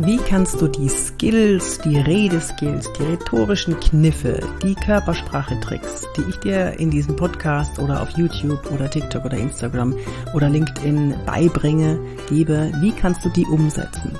Wie 0.00 0.18
kannst 0.18 0.60
du 0.60 0.68
die 0.68 0.88
Skills, 0.88 1.80
die 1.80 1.98
Redeskills, 1.98 2.88
die 2.92 3.02
rhetorischen 3.02 3.80
Kniffe, 3.80 4.38
die 4.62 4.76
Körpersprache-Tricks, 4.76 6.06
die 6.16 6.22
ich 6.30 6.36
dir 6.36 6.78
in 6.78 6.88
diesem 6.88 7.16
Podcast 7.16 7.80
oder 7.80 8.00
auf 8.00 8.10
YouTube 8.10 8.70
oder 8.70 8.88
TikTok 8.88 9.24
oder 9.24 9.36
Instagram 9.36 9.96
oder 10.34 10.48
LinkedIn 10.48 11.14
beibringe, 11.26 11.98
gebe, 12.28 12.70
wie 12.80 12.92
kannst 12.92 13.24
du 13.24 13.28
die 13.30 13.44
umsetzen? 13.46 14.12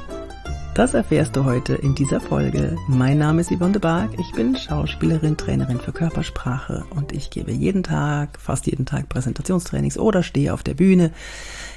Das 0.79 0.95
erfährst 0.95 1.35
du 1.35 1.45
heute 1.45 1.75
in 1.75 1.97
dieser 1.97 2.21
Folge. 2.21 2.77
Mein 2.87 3.19
Name 3.19 3.41
ist 3.41 3.51
Yvonne 3.51 3.73
de 3.73 3.81
Barg. 3.81 4.11
Ich 4.17 4.31
bin 4.31 4.57
Schauspielerin, 4.57 5.37
Trainerin 5.37 5.81
für 5.81 5.91
Körpersprache 5.91 6.85
und 6.95 7.11
ich 7.11 7.31
gebe 7.31 7.51
jeden 7.51 7.83
Tag, 7.83 8.39
fast 8.41 8.67
jeden 8.67 8.87
Tag 8.87 9.09
Präsentationstrainings 9.09 9.99
oder 9.99 10.23
stehe 10.23 10.55
auf 10.55 10.63
der 10.63 10.75
Bühne, 10.75 11.11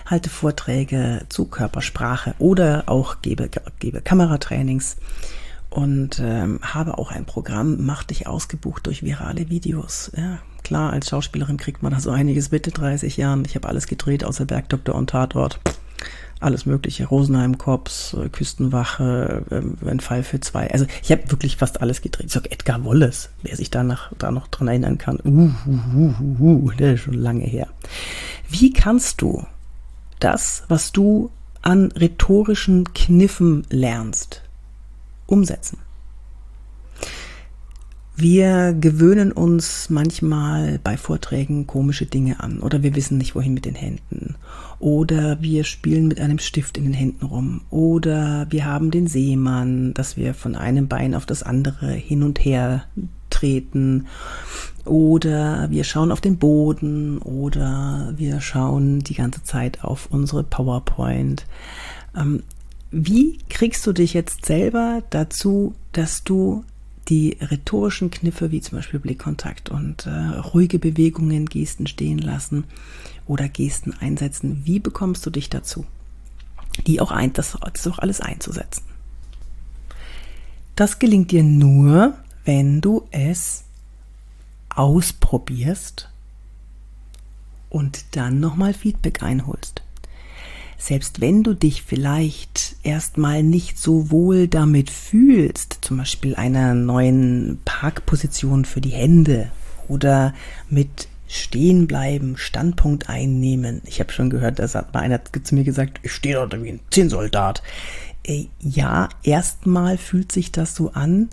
halte 0.05 0.29
Vorträge 0.29 1.25
zu 1.29 1.45
Körpersprache 1.45 2.36
oder 2.37 2.83
auch 2.86 3.23
gebe, 3.23 3.50
gebe 3.79 4.01
Kameratrainings 4.01 4.97
und 5.71 6.21
ähm, 6.23 6.59
habe 6.61 7.00
auch 7.00 7.09
ein 7.11 7.25
Programm, 7.25 7.78
mach 7.83 8.04
dich 8.04 8.28
ausgebucht 8.28 8.86
durch 8.86 9.01
virale 9.01 9.50
Videos. 9.50 10.11
Ja, 10.15 10.37
klar, 10.64 10.93
als 10.93 11.09
Schauspielerin 11.09 11.57
kriegt 11.57 11.81
man 11.81 11.92
da 11.92 12.00
so 12.00 12.11
einiges 12.11 12.51
Mitte 12.51 12.70
30 12.70 13.18
Jahren. 13.18 13.45
Ich 13.45 13.56
habe 13.56 13.68
alles 13.68 13.87
gedreht 13.87 14.23
außer 14.23 14.45
Bergdoktor 14.45 14.93
und 14.93 15.09
Tatort 15.09 15.59
alles 16.41 16.65
mögliche, 16.65 17.05
Rosenheim 17.05 17.54
äh, 17.54 18.29
Küstenwache, 18.29 19.43
äh, 19.50 19.89
ein 19.89 20.00
Fall 20.00 20.23
für 20.23 20.39
zwei. 20.39 20.71
Also 20.71 20.86
ich 21.04 21.11
habe 21.11 21.29
wirklich 21.31 21.57
fast 21.57 21.81
alles 21.81 22.01
gedreht. 22.01 22.27
Ich 22.27 22.33
sag 22.33 22.51
Edgar 22.51 22.83
Wallace, 22.83 23.29
wer 23.43 23.55
sich 23.55 23.69
danach 23.69 24.11
da 24.17 24.31
noch 24.31 24.47
dran 24.47 24.67
erinnern 24.67 24.97
kann. 24.97 25.19
Uh, 25.23 25.51
uh, 25.67 25.79
uh, 25.95 26.14
uh, 26.39 26.65
uh, 26.65 26.71
der 26.71 26.95
ist 26.95 27.01
schon 27.01 27.14
lange 27.14 27.45
her. 27.45 27.67
Wie 28.50 28.73
kannst 28.73 29.21
du 29.21 29.45
das, 30.19 30.64
was 30.67 30.91
du 30.91 31.31
an 31.61 31.91
rhetorischen 31.91 32.94
Kniffen 32.94 33.66
lernst, 33.69 34.42
umsetzen? 35.28 35.78
Wir 38.16 38.73
gewöhnen 38.73 39.31
uns 39.31 39.89
manchmal 39.89 40.80
bei 40.83 40.95
Vorträgen 40.98 41.66
komische 41.66 42.05
Dinge 42.05 42.39
an 42.39 42.59
oder 42.59 42.83
wir 42.83 42.95
wissen 42.95 43.17
nicht, 43.17 43.36
wohin 43.36 43.53
mit 43.53 43.66
den 43.66 43.73
Händen 43.73 44.36
oder 44.82 45.42
wir 45.42 45.64
spielen 45.64 46.08
mit 46.08 46.20
einem 46.20 46.40
Stift 46.40 46.78
in 46.78 46.86
den 46.86 46.94
Händen 46.94 47.26
rum. 47.26 47.62
Oder 47.70 48.48
wir 48.50 48.66
haben 48.66 48.90
den 48.90 49.06
Seemann, 49.06 49.94
dass 49.94 50.18
wir 50.18 50.34
von 50.34 50.56
einem 50.56 50.88
Bein 50.88 51.14
auf 51.14 51.28
das 51.28 51.44
andere 51.44 51.92
hin 51.92 52.23
und 52.23 52.44
her 52.44 52.86
treten. 53.30 54.08
Oder 54.84 55.70
wir 55.70 55.84
schauen 55.84 56.12
auf 56.12 56.20
den 56.20 56.38
Boden. 56.38 57.20
Oder 57.20 58.14
wir 58.18 58.42
schauen 58.42 59.02
die 59.02 59.14
ganze 59.14 59.44
Zeit 59.44 59.84
auf 59.84 60.08
unsere 60.10 60.44
PowerPoint. 60.44 61.45
Ähm, 62.18 62.42
wie 62.90 63.38
kriegst 63.50 63.86
du 63.86 63.94
dich 63.94 64.16
jetzt 64.16 64.45
selber 64.48 65.04
dazu, 65.12 65.76
dass 65.92 66.23
du 66.23 66.64
die 67.12 67.38
rhetorischen 67.42 68.09
Kniffe 68.09 68.52
wie 68.52 68.62
zum 68.62 68.78
Beispiel 68.78 69.02
Blickkontakt 69.02 69.70
und 69.70 70.06
äh, 70.06 70.09
ruhige 70.09 70.80
Bewegungen, 70.80 71.45
Gesten 71.45 71.86
stehen 71.86 72.17
lassen 72.17 72.64
oder 73.28 73.50
Gesten 73.50 73.92
einsetzen. 73.92 74.62
Wie 74.64 74.80
bekommst 74.80 75.26
du 75.26 75.30
dich 75.30 75.50
dazu, 75.50 75.86
die 76.88 77.02
auch 77.02 77.12
ein, 77.12 77.34
das, 77.34 77.58
das 77.73 77.88
auch 77.88 78.00
alles 78.00 78.22
einzusetzen? 78.22 78.84
Das 80.78 81.00
gelingt 81.00 81.32
dir 81.32 81.44
nur, 81.44 82.14
wenn 82.45 82.80
du 82.80 83.06
es 83.12 83.66
ausprobierst 84.73 86.09
und 87.70 88.16
dann 88.16 88.39
nochmal 88.39 88.73
Feedback 88.73 89.22
einholst 89.22 89.84
selbst 90.82 91.22
wenn 91.22 91.44
du 91.44 91.54
dich 91.54 91.84
vielleicht 91.84 92.76
erstmal 92.82 93.44
nicht 93.44 93.78
so 93.78 94.10
wohl 94.10 94.48
damit 94.48 94.90
fühlst, 94.90 95.78
zum 95.82 95.98
Beispiel 95.98 96.34
einer 96.36 96.73
neuen 96.73 97.60
Parkposition 97.66 98.66
für 98.66 98.82
die 98.82 98.90
Hände 98.90 99.52
oder 99.88 100.34
mit 100.70 101.08
stehen 101.28 101.86
bleiben, 101.86 102.36
Standpunkt 102.36 103.10
einnehmen. 103.10 103.83
Ich 103.86 104.00
habe 104.00 104.11
schon 104.11 104.32
gehört, 104.32 104.58
da 104.58 104.67
hat 104.67 104.92
mal 104.92 105.02
einer 105.02 105.22
zu 105.23 105.54
mir 105.54 105.64
gesagt, 105.64 106.00
ich 106.02 106.14
stehe 106.14 106.33
dort 106.33 106.61
wie 106.64 106.70
ein 106.70 106.80
Zinnsoldat. 106.89 107.61
Äh, 108.23 108.45
ja, 108.60 109.10
erstmal 109.22 110.00
fühlt 110.00 110.32
sich 110.32 110.52
das 110.52 110.76
so 110.76 110.94
an. 110.94 111.30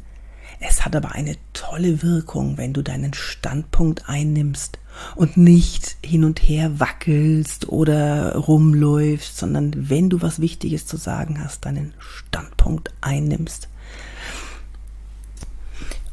Es 0.61 0.85
hat 0.85 0.97
aber 0.97 1.13
eine 1.13 1.37
tolle 1.53 2.03
Wirkung, 2.03 2.59
wenn 2.59 2.73
du 2.73 2.83
deinen 2.83 3.15
Standpunkt 3.15 4.09
einnimmst 4.09 4.79
und 5.15 5.37
nicht 5.37 5.97
hin 6.05 6.25
und 6.25 6.41
her 6.41 6.81
wackelst 6.81 7.69
oder 7.69 8.35
rumläufst, 8.35 9.37
sondern 9.37 9.89
wenn 9.89 10.11
du 10.11 10.21
was 10.21 10.41
Wichtiges 10.41 10.87
zu 10.87 10.97
sagen 10.97 11.43
hast, 11.43 11.65
deinen 11.65 11.95
Standpunkt 11.99 12.93
einnimmst. 13.01 13.69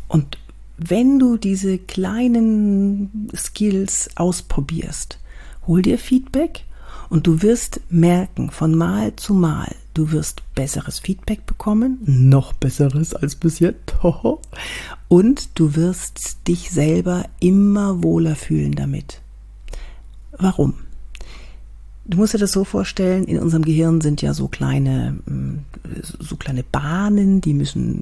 Und 0.07 0.37
wenn 0.77 1.17
du 1.19 1.37
diese 1.37 1.79
kleinen 1.79 3.31
Skills 3.35 4.09
ausprobierst, 4.15 5.19
hol 5.65 5.81
dir 5.81 5.97
Feedback 5.97 6.65
und 7.09 7.25
du 7.25 7.41
wirst 7.41 7.81
merken 7.89 8.51
von 8.51 8.75
Mal 8.75 9.15
zu 9.15 9.33
Mal, 9.33 9.73
du 9.95 10.11
wirst 10.11 10.43
besseres 10.53 10.99
Feedback 10.99 11.45
bekommen, 11.47 11.99
noch 12.05 12.53
besseres 12.53 13.15
als 13.15 13.35
bis 13.35 13.59
jetzt. 13.59 13.95
Und 15.07 15.59
du 15.59 15.75
wirst 15.75 16.47
dich 16.47 16.69
selber 16.69 17.25
immer 17.39 18.03
wohler 18.03 18.35
fühlen 18.35 18.73
damit. 18.73 19.21
Warum? 20.37 20.75
Du 22.07 22.17
musst 22.17 22.35
dir 22.35 22.39
das 22.39 22.51
so 22.51 22.63
vorstellen, 22.63 23.23
in 23.23 23.39
unserem 23.39 23.63
Gehirn 23.63 24.01
sind 24.01 24.21
ja 24.21 24.35
so 24.35 24.47
kleine, 24.47 25.17
mm, 25.25 25.65
so 26.19 26.35
kleine 26.35 26.63
Bahnen, 26.63 27.41
die 27.41 27.55
müssen 27.55 28.01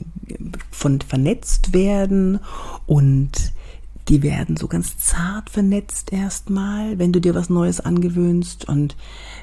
von 0.72 1.00
vernetzt 1.00 1.74
werden 1.74 2.40
und 2.86 3.54
die 4.10 4.22
werden 4.22 4.58
so 4.58 4.68
ganz 4.68 4.98
zart 4.98 5.50
vernetzt 5.50 6.12
erstmal, 6.12 7.00
wenn 7.00 7.14
du 7.14 7.22
dir 7.22 7.36
was 7.36 7.50
Neues 7.50 7.80
angewöhnst. 7.80 8.68
Und 8.68 8.98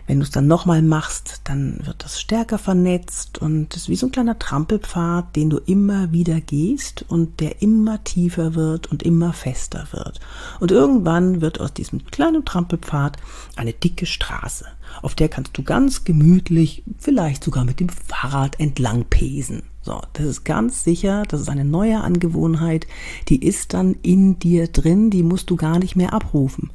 wenn 0.06 0.18
du 0.18 0.24
es 0.24 0.30
dann 0.30 0.46
nochmal 0.46 0.82
machst, 0.82 1.40
dann 1.44 1.80
wird 1.84 2.04
das 2.04 2.20
stärker 2.20 2.58
vernetzt. 2.58 3.38
Und 3.38 3.74
es 3.74 3.82
ist 3.82 3.88
wie 3.88 3.96
so 3.96 4.06
ein 4.06 4.12
kleiner 4.12 4.38
Trampelpfad, 4.38 5.34
den 5.34 5.48
du 5.48 5.58
immer 5.58 6.12
wieder 6.12 6.40
gehst 6.40 7.06
und 7.08 7.40
der 7.40 7.62
immer 7.62 8.04
tiefer 8.04 8.54
wird 8.54 8.88
und 8.88 9.02
immer 9.02 9.32
fester 9.32 9.88
wird. 9.92 10.20
Und 10.60 10.70
irgendwann 10.70 11.40
wird 11.40 11.58
aus 11.58 11.72
diesem 11.72 12.04
kleinen 12.06 12.44
Trampelpfad 12.44 13.16
eine 13.56 13.72
dicke 13.72 14.04
Straße, 14.04 14.66
auf 15.02 15.14
der 15.14 15.28
kannst 15.28 15.56
du 15.56 15.62
ganz 15.62 16.04
gemütlich, 16.04 16.82
vielleicht 16.98 17.44
sogar 17.44 17.64
mit 17.64 17.80
dem 17.80 17.88
Fahrrad 17.88 18.58
entlang 18.60 19.04
pesen. 19.04 19.62
So, 19.82 20.00
das 20.12 20.26
ist 20.26 20.44
ganz 20.44 20.84
sicher, 20.84 21.24
das 21.28 21.40
ist 21.40 21.48
eine 21.48 21.64
neue 21.64 22.00
Angewohnheit, 22.00 22.86
die 23.28 23.44
ist 23.44 23.72
dann 23.72 23.96
in 24.02 24.38
dir 24.38 24.68
drin, 24.68 25.10
die 25.10 25.22
musst 25.22 25.48
du 25.50 25.56
gar 25.56 25.78
nicht 25.78 25.96
mehr 25.96 26.12
abrufen. 26.12 26.70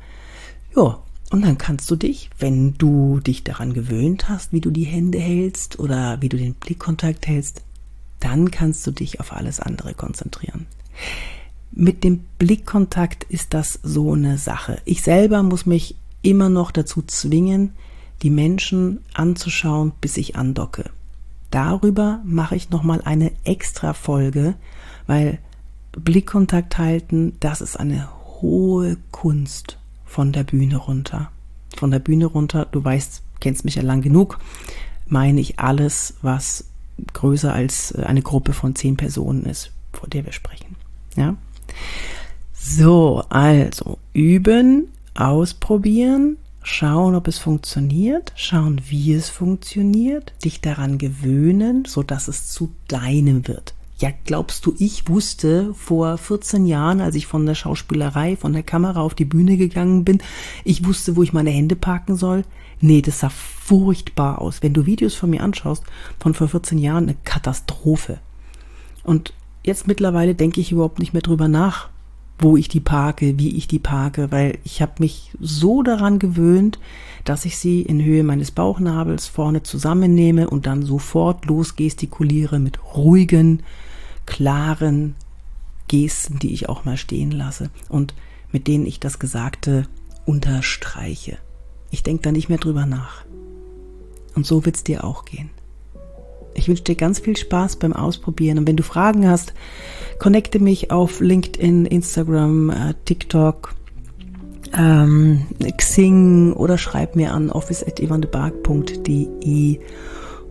Ja, 0.76 1.00
und 1.32 1.44
dann 1.44 1.58
kannst 1.58 1.90
du 1.90 1.96
dich, 1.96 2.30
wenn 2.40 2.76
du 2.78 3.20
dich 3.20 3.44
daran 3.44 3.74
gewöhnt 3.74 4.30
hast, 4.30 4.54
wie 4.54 4.62
du 4.62 4.72
die 4.72 4.84
Hände 4.84 5.20
hältst 5.20 5.80
oder 5.80 6.22
wie 6.22 6.30
du 6.30 6.38
den 6.38 6.54
Blickkontakt 6.54 7.28
hältst, 7.28 7.64
dann 8.20 8.52
kannst 8.52 8.86
du 8.88 8.92
dich 8.92 9.20
auf 9.20 9.34
alles 9.34 9.60
andere 9.60 9.94
konzentrieren. 9.94 10.66
Mit 11.72 12.04
dem 12.04 12.24
Blickkontakt 12.40 13.26
ist 13.26 13.54
das 13.54 13.80
so 13.84 14.14
eine 14.14 14.38
Sache. 14.38 14.82
Ich 14.86 15.02
selber 15.02 15.44
muss 15.44 15.66
mich 15.66 15.96
immer 16.22 16.50
noch 16.50 16.72
dazu 16.72 17.02
zwingen, 17.02 17.74
die 18.22 18.30
Menschen 18.30 19.00
anzuschauen, 19.14 19.94
bis 20.02 20.18
ich 20.18 20.36
andocke 20.36 20.92
darüber 21.56 22.20
mache 22.26 22.58
ich 22.58 22.70
nochmal 22.70 23.02
eine 23.06 23.32
extra 23.46 23.94
Folge, 23.94 24.56
weil 25.08 25.40
Blickkontakt 25.94 26.78
halten, 26.78 27.38
das 27.40 27.62
ist 27.62 27.80
eine 27.80 28.10
hohe 28.42 28.98
Kunst 29.12 29.78
von 30.04 30.34
der 30.34 30.44
Bühne 30.44 30.76
runter. 30.76 31.32
Von 31.78 31.92
der 31.92 32.00
Bühne 32.00 32.26
runter, 32.26 32.68
du 32.70 32.84
weißt, 32.84 33.24
kennst 33.40 33.64
mich 33.64 33.76
ja 33.76 33.84
lang 33.84 34.02
genug, 34.02 34.40
meine 35.08 35.40
ich 35.40 35.58
alles, 35.58 36.16
was 36.22 36.66
größer 37.14 37.54
als 37.54 37.96
eine 37.96 38.22
Gruppe 38.22 38.52
von 38.52 38.76
zehn 38.76 38.98
Personen 38.98 39.46
ist, 39.46 39.72
vor 39.94 40.10
der 40.10 40.26
wir 40.26 40.34
sprechen. 40.34 40.76
Ja? 41.16 41.38
So, 42.54 43.24
also 43.30 43.98
üben, 44.12 44.90
ausprobieren, 45.14 46.38
schauen, 46.66 47.16
ob 47.16 47.28
es 47.28 47.38
funktioniert, 47.38 48.34
schauen, 48.36 48.82
wie 48.90 49.14
es 49.14 49.30
funktioniert, 49.30 50.34
dich 50.44 50.62
daran 50.62 50.98
gewöhnen, 50.98 51.86
so 51.86 52.04
dass 52.04 52.28
es 52.28 52.52
zu 52.52 52.72
deinem 52.88 53.48
wird. 53.48 53.76
Ja, 54.00 54.10
glaubst 54.26 54.66
du, 54.66 54.76
ich 54.78 55.08
wusste 55.08 55.74
vor 55.74 56.18
14 56.18 56.66
Jahren, 56.66 57.00
als 57.00 57.16
ich 57.16 57.28
von 57.28 57.46
der 57.46 57.56
Schauspielerei, 57.56 58.36
von 58.36 58.52
der 58.52 58.64
Kamera 58.64 59.00
auf 59.00 59.14
die 59.14 59.24
Bühne 59.24 59.56
gegangen 59.56 60.04
bin, 60.04 60.22
ich 60.66 60.86
wusste, 60.86 61.16
wo 61.16 61.24
ich 61.24 61.32
meine 61.32 61.52
Hände 61.52 61.78
parken 61.78 62.18
soll? 62.18 62.44
Nee, 62.82 63.02
das 63.02 63.22
sah 63.22 63.30
furchtbar 63.30 64.42
aus. 64.42 64.62
Wenn 64.62 64.74
du 64.74 64.86
Videos 64.86 65.16
von 65.16 65.30
mir 65.30 65.44
anschaust, 65.44 65.84
von 66.20 66.34
vor 66.34 66.50
14 66.50 66.78
Jahren, 66.78 67.06
eine 67.06 67.16
Katastrophe. 67.24 68.20
Und 69.04 69.34
jetzt 69.64 69.88
mittlerweile 69.88 70.36
denke 70.36 70.60
ich 70.60 70.74
überhaupt 70.74 71.00
nicht 71.00 71.14
mehr 71.14 71.22
drüber 71.22 71.48
nach, 71.48 71.90
wo 72.38 72.58
ich 72.58 72.68
die 72.68 72.82
parke, 72.82 73.38
wie 73.38 73.56
ich 73.56 73.68
die 73.68 73.80
parke, 73.80 74.32
weil 74.32 74.58
ich 74.64 74.82
habe 74.82 74.94
mich 75.00 75.32
so 75.40 75.84
daran 75.84 76.20
gewöhnt, 76.20 76.80
dass 77.24 77.46
ich 77.46 77.58
sie 77.58 77.82
in 77.82 78.04
Höhe 78.04 78.24
meines 78.24 78.52
Bauchnabels 78.52 79.28
vorne 79.28 79.64
zusammennehme 79.64 80.50
und 80.50 80.66
dann 80.66 80.84
sofort 80.84 81.46
losgestikuliere 81.46 82.60
mit 82.60 82.80
ruhigen, 82.96 83.64
klaren 84.26 85.16
Gesten, 85.88 86.40
die 86.40 86.54
ich 86.54 86.68
auch 86.68 86.84
mal 86.84 86.98
stehen 86.98 87.32
lasse 87.32 87.70
und 87.90 88.14
mit 88.52 88.68
denen 88.68 88.86
ich 88.86 89.00
das 89.00 89.20
Gesagte 89.20 89.88
unterstreiche. 90.26 91.38
Ich 91.92 92.04
denke 92.04 92.24
da 92.24 92.32
nicht 92.32 92.50
mehr 92.50 92.58
drüber 92.58 92.86
nach. 92.86 93.24
Und 94.36 94.46
so 94.46 94.66
wird's 94.66 94.84
dir 94.84 95.04
auch 95.04 95.26
gehen. 95.26 95.50
Ich 96.54 96.68
wünsche 96.68 96.84
dir 96.84 96.96
ganz 96.96 97.20
viel 97.20 97.38
Spaß 97.38 97.78
beim 97.78 97.94
Ausprobieren. 97.94 98.58
Und 98.58 98.68
wenn 98.68 98.78
du 98.78 98.84
Fragen 98.84 99.28
hast, 99.28 99.54
connecte 100.20 100.60
mich 100.60 100.92
auf 100.92 101.20
LinkedIn, 101.20 101.86
Instagram, 101.86 102.70
äh, 102.70 102.94
TikTok, 103.06 103.74
ähm, 104.78 105.46
Xing 105.78 106.54
oder 106.54 106.78
schreib 106.78 107.16
mir 107.16 107.34
an 107.34 107.50
office.evandebark.de. 107.50 109.80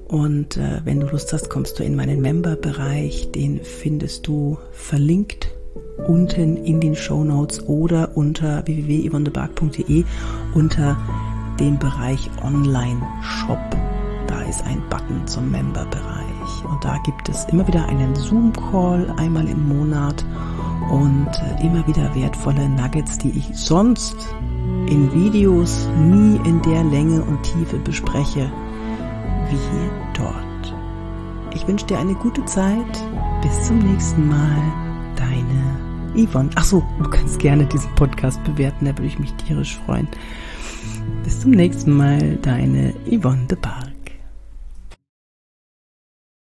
Und 0.06 0.56
äh, 0.56 0.81
wenn 0.84 1.00
du 1.00 1.08
Lust 1.08 1.32
hast, 1.32 1.50
kommst 1.50 1.78
du 1.78 1.84
in 1.84 1.94
meinen 1.96 2.20
Member-Bereich. 2.20 3.32
Den 3.32 3.61
findest 3.62 4.26
du 4.26 4.58
verlinkt 4.72 5.50
unten 6.06 6.58
in 6.58 6.81
den 6.81 6.94
Show 6.94 7.25
Notes 7.25 7.67
oder 7.67 8.17
unter 8.17 8.64
www.yvonnebark.de 8.67 10.05
unter 10.55 10.96
dem 11.58 11.78
Bereich 11.78 12.31
Online-Shop. 12.43 13.58
Da 14.26 14.43
ist 14.43 14.62
ein 14.64 14.82
Button 14.90 15.26
zum 15.26 15.50
Member-Bereich. 15.50 16.24
Und 16.69 16.85
da 16.85 16.99
gibt 17.05 17.29
es 17.29 17.44
immer 17.46 17.67
wieder 17.67 17.87
einen 17.87 18.14
Zoom-Call 18.14 19.14
einmal 19.17 19.49
im 19.49 19.69
Monat 19.69 20.25
und 20.91 21.29
äh, 21.29 21.67
immer 21.67 21.87
wieder 21.87 22.14
wertvolle 22.14 22.69
Nuggets, 22.69 23.19
die 23.19 23.31
ich 23.31 23.49
sonst 23.55 24.17
in 24.87 25.12
Videos 25.12 25.88
nie 25.99 26.41
in 26.44 26.61
der 26.62 26.85
Länge 26.85 27.23
und 27.23 27.43
Tiefe 27.43 27.79
bespreche, 27.79 28.50
wie 29.50 30.19
dort. 30.19 30.75
Ich 31.55 31.67
wünsche 31.67 31.87
dir 31.87 31.99
eine 31.99 32.14
gute 32.14 32.44
Zeit. 32.44 33.05
Bis 33.43 33.67
zum 33.67 33.79
nächsten 33.79 34.29
Mal. 34.29 34.62
Deine 35.17 36.26
Yvonne. 36.26 36.50
Ach 36.56 36.64
so, 36.64 36.82
du 36.99 37.08
kannst 37.08 37.38
gerne 37.38 37.67
diesen 37.67 37.94
Podcast 37.94 38.43
bewerten, 38.44 38.87
da 38.87 38.93
würde 38.93 39.06
ich 39.06 39.19
mich 39.19 39.32
tierisch 39.35 39.79
freuen. 39.87 40.08
Bis 41.23 41.41
zum 41.41 41.52
nächsten 41.52 41.93
Mal, 41.93 42.37
deine 42.43 42.94
Yvonne 43.06 43.46
de 43.46 43.58
Bar. 43.58 43.94